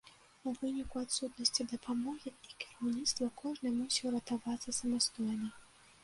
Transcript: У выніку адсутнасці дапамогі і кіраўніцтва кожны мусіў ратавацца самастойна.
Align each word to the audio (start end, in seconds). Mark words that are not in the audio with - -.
У 0.49 0.51
выніку 0.59 0.95
адсутнасці 1.07 1.65
дапамогі 1.73 2.29
і 2.47 2.55
кіраўніцтва 2.63 3.27
кожны 3.41 3.73
мусіў 3.81 4.07
ратавацца 4.15 4.75
самастойна. 4.79 5.47